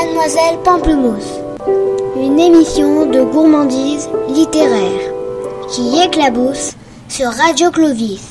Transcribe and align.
Mademoiselle 0.00 0.58
Pamplemousse, 0.62 1.40
une 2.14 2.38
émission 2.38 3.06
de 3.06 3.22
gourmandise 3.22 4.08
littéraire 4.28 5.00
qui 5.68 6.00
éclabousse 6.00 6.74
sur 7.08 7.26
Radio 7.30 7.72
Clovis. 7.72 8.28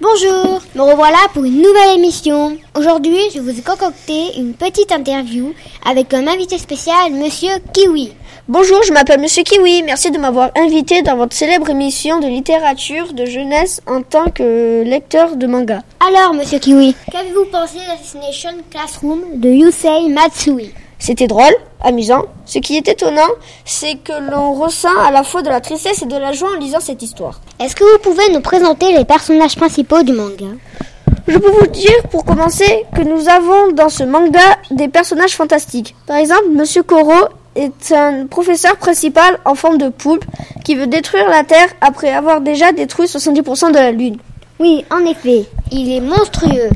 Bonjour, 0.00 0.60
me 0.76 0.82
revoilà 0.82 1.18
pour 1.34 1.42
une 1.42 1.60
nouvelle 1.60 1.96
émission. 1.96 2.56
Aujourd'hui, 2.76 3.18
je 3.34 3.40
vous 3.40 3.50
ai 3.50 3.62
concocté 3.62 4.38
une 4.38 4.54
petite 4.54 4.92
interview 4.92 5.52
avec 5.84 6.14
un 6.14 6.28
invité 6.28 6.56
spécial, 6.56 7.10
Monsieur 7.12 7.50
Kiwi. 7.72 8.12
Bonjour, 8.46 8.80
je 8.84 8.92
m'appelle 8.92 9.20
Monsieur 9.20 9.42
Kiwi. 9.42 9.82
Merci 9.82 10.12
de 10.12 10.18
m'avoir 10.18 10.50
invité 10.54 11.02
dans 11.02 11.16
votre 11.16 11.34
célèbre 11.34 11.68
émission 11.68 12.20
de 12.20 12.28
littérature 12.28 13.12
de 13.12 13.24
jeunesse 13.24 13.80
en 13.88 14.02
tant 14.02 14.30
que 14.30 14.84
lecteur 14.84 15.34
de 15.34 15.48
manga. 15.48 15.82
Alors, 15.98 16.32
Monsieur 16.32 16.60
Kiwi, 16.60 16.94
qu'avez-vous 17.10 17.46
pensé 17.46 17.78
d'Assassination 17.78 18.50
Classroom 18.70 19.20
de 19.34 19.48
Yusei 19.48 20.10
Matsui? 20.10 20.72
C'était 20.98 21.26
drôle, 21.28 21.54
amusant. 21.80 22.24
Ce 22.44 22.58
qui 22.58 22.76
est 22.76 22.88
étonnant, 22.88 23.28
c'est 23.64 23.96
que 23.96 24.12
l'on 24.30 24.52
ressent 24.54 24.96
à 25.06 25.10
la 25.10 25.22
fois 25.22 25.42
de 25.42 25.48
la 25.48 25.60
tristesse 25.60 26.02
et 26.02 26.06
de 26.06 26.16
la 26.16 26.32
joie 26.32 26.50
en 26.56 26.58
lisant 26.58 26.80
cette 26.80 27.02
histoire. 27.02 27.40
Est-ce 27.60 27.76
que 27.76 27.84
vous 27.84 27.98
pouvez 28.02 28.28
nous 28.32 28.40
présenter 28.40 28.92
les 28.96 29.04
personnages 29.04 29.56
principaux 29.56 30.02
du 30.02 30.12
manga? 30.12 30.46
Je 31.28 31.36
peux 31.38 31.50
vous 31.50 31.66
dire 31.66 32.02
pour 32.10 32.24
commencer 32.24 32.84
que 32.96 33.02
nous 33.02 33.28
avons 33.28 33.72
dans 33.72 33.90
ce 33.90 34.02
manga 34.02 34.40
des 34.70 34.88
personnages 34.88 35.36
fantastiques. 35.36 35.94
Par 36.06 36.16
exemple, 36.16 36.48
Monsieur 36.52 36.82
Koro 36.82 37.12
est 37.54 37.92
un 37.92 38.26
professeur 38.26 38.76
principal 38.76 39.38
en 39.44 39.54
forme 39.54 39.78
de 39.78 39.90
poulpe 39.90 40.24
qui 40.64 40.74
veut 40.74 40.86
détruire 40.86 41.28
la 41.28 41.44
Terre 41.44 41.68
après 41.80 42.10
avoir 42.12 42.40
déjà 42.40 42.72
détruit 42.72 43.06
70% 43.06 43.68
de 43.72 43.74
la 43.74 43.92
Lune. 43.92 44.16
Oui, 44.58 44.84
en 44.90 45.04
effet, 45.04 45.44
il 45.70 45.92
est 45.94 46.00
monstrueux, 46.00 46.70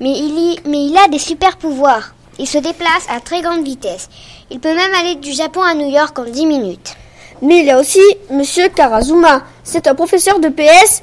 mais 0.00 0.10
il, 0.12 0.38
y- 0.38 0.60
mais 0.68 0.84
il 0.86 0.96
a 0.96 1.08
des 1.08 1.18
super 1.18 1.56
pouvoirs. 1.56 2.14
Il 2.38 2.46
se 2.46 2.58
déplace 2.58 3.06
à 3.08 3.20
très 3.20 3.40
grande 3.40 3.64
vitesse. 3.64 4.08
Il 4.50 4.60
peut 4.60 4.74
même 4.74 4.94
aller 5.00 5.14
du 5.14 5.32
Japon 5.32 5.62
à 5.62 5.74
New 5.74 5.88
York 5.88 6.18
en 6.18 6.24
10 6.24 6.46
minutes. 6.46 6.94
Mais 7.42 7.60
il 7.60 7.66
y 7.66 7.70
a 7.70 7.78
aussi 7.78 8.00
Monsieur 8.30 8.68
Karazuma. 8.68 9.42
C'est 9.64 9.86
un 9.86 9.94
professeur 9.94 10.38
de 10.38 10.48
PS 10.48 11.02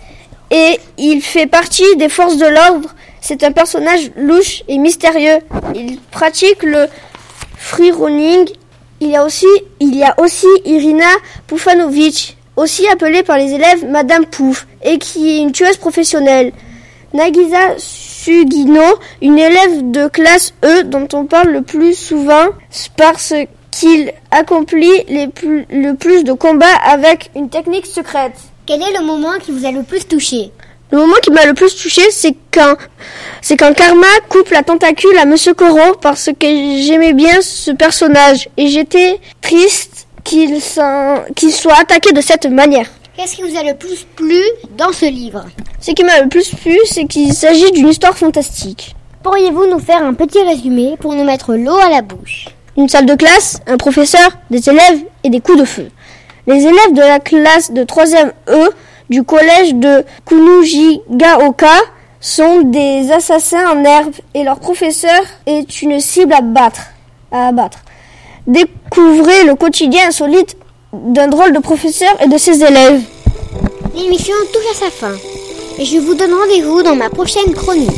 et 0.52 0.80
il 0.98 1.22
fait 1.22 1.48
partie 1.48 1.95
des 1.98 2.09
forces 2.09 2.38
de 2.38 2.45
l'ordre. 2.45 2.89
C'est 3.22 3.44
un 3.44 3.52
personnage 3.52 4.11
louche 4.16 4.64
et 4.67 4.78
mystérieux. 4.78 5.39
Il 5.73 6.00
pratique 6.00 6.61
le 6.61 6.88
free 7.58 7.92
running. 7.92 8.50
Il 9.00 9.09
y 9.09 9.16
a 9.16 9.26
aussi, 9.26 10.48
Irina 10.66 11.09
Pufanovic, 11.48 12.38
aussi 12.56 12.88
appelée 12.88 13.23
par 13.23 13.38
les 13.38 13.54
élèves 13.54 13.86
Madame 13.86 14.26
Pouf, 14.26 14.67
et 14.84 14.98
qui 14.98 15.30
est 15.30 15.42
une 15.42 15.52
tueuse 15.52 15.78
professionnelle. 15.78 16.54
Nagisa 17.14 17.78
Sugino, 18.24 18.82
une 19.22 19.38
élève 19.38 19.92
de 19.92 20.08
classe 20.08 20.54
E 20.64 20.84
dont 20.84 21.08
on 21.14 21.26
parle 21.26 21.50
le 21.50 21.62
plus 21.62 21.94
souvent 21.94 22.46
parce 22.96 23.34
qu'il 23.70 24.14
accomplit 24.32 25.04
les 25.10 25.28
plus- 25.28 25.66
le 25.70 25.94
plus 25.96 26.24
de 26.24 26.32
combats 26.32 26.78
avec 26.86 27.32
une 27.36 27.50
technique 27.50 27.86
secrète. 27.86 28.36
Quel 28.66 28.82
est 28.82 28.98
le 28.98 29.04
moment 29.04 29.34
qui 29.42 29.52
vous 29.52 29.66
a 29.66 29.72
le 29.72 29.84
plus 29.84 30.06
touché? 30.08 30.52
Le 30.92 31.00
moment 31.00 31.16
qui 31.22 31.32
m'a 31.32 31.46
le 31.46 31.54
plus 31.54 31.76
touché, 31.76 32.04
c'est 32.12 32.36
quand, 32.54 32.76
c'est 33.42 33.58
quand 33.58 33.74
Karma 33.76 34.08
coupe 34.30 34.52
la 34.52 34.64
tentacule 34.64 35.18
à 35.18 35.26
Monsieur 35.26 35.54
Koro 35.54 35.96
parce 36.02 36.30
que 36.40 36.48
j'aimais 36.82 37.14
bien 37.14 37.42
ce 37.42 37.72
personnage 37.72 38.48
et 38.56 38.68
j'étais 38.68 39.20
triste 39.42 40.08
qu'il 40.24 40.62
soit 40.62 41.76
attaqué 41.78 42.14
de 42.14 42.22
cette 42.22 42.46
manière. 42.46 42.88
Qu'est-ce 43.16 43.36
qui 43.36 43.44
vous 43.44 43.56
a 43.56 43.61
le 43.61 43.75
plus 43.75 44.08
plu 44.16 44.42
dans 44.75 44.92
ce 44.92 45.06
livre 45.06 45.45
Ce 45.80 45.92
qui 45.92 46.03
m'a 46.03 46.19
le 46.19 46.30
plus 46.30 46.50
plu, 46.56 46.80
c'est 46.86 47.06
qu'il 47.06 47.31
s'agit 47.31 47.72
d'une 47.72 47.89
histoire 47.89 48.17
fantastique. 48.17 48.95
Pourriez-vous 49.22 49.67
nous 49.67 49.78
faire 49.78 50.03
un 50.03 50.16
petit 50.16 50.42
résumé 50.42 50.95
pour 51.00 51.14
nous 51.14 51.23
mettre 51.23 51.53
l'eau 51.53 51.78
à 51.78 51.92
la 51.92 52.02
bouche 52.02 52.47
Une 52.75 52.89
salle 52.89 53.05
de 53.05 53.14
classe, 53.14 53.61
un 53.67 53.78
professeur, 53.78 54.28
des 54.50 54.67
élèves 54.67 55.03
et 55.23 55.30
des 55.30 55.42
coups 55.42 55.59
de 55.59 55.64
feu. 55.64 55.89
Les 56.47 56.64
élèves 56.64 56.94
de 56.94 57.02
la 57.02 57.20
classe 57.20 57.71
de 57.71 57.83
3e 57.83 58.32
E 58.49 58.71
du 59.11 59.21
collège 59.21 59.76
de 59.76 60.04
Kunujigaoka 60.26 61.67
sont 62.20 62.61
des 62.61 63.11
assassins 63.11 63.77
en 63.77 63.83
herbe 63.83 64.15
et 64.33 64.43
leur 64.43 64.59
professeur 64.59 65.21
est 65.45 65.83
une 65.83 65.99
cible 65.99 66.33
à 66.33 66.42
battre. 66.42 66.82
À 67.32 67.49
abattre. 67.49 67.83
Découvrez 68.48 69.43
le 69.45 69.54
quotidien 69.54 70.08
insolite 70.08 70.58
d'un 70.93 71.27
drôle 71.27 71.54
de 71.54 71.59
professeur 71.59 72.15
et 72.23 72.27
de 72.27 72.37
ses 72.37 72.64
élèves. 72.64 73.02
L'émission 73.95 74.36
touche 74.54 74.71
à 74.71 74.76
sa 74.76 74.92
fin. 74.92 75.14
Et 75.80 75.86
je 75.86 75.98
vous 75.98 76.14
donne 76.14 76.33
rendez-vous 76.33 76.83
dans 76.83 76.95
ma 76.95 77.09
prochaine 77.09 77.54
chronique. 77.54 77.89